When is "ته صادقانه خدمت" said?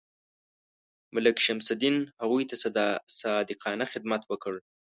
2.49-4.21